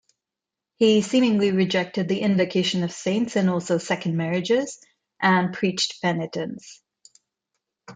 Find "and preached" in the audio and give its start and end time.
5.21-6.01